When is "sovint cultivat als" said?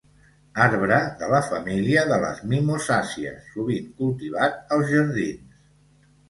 3.57-4.91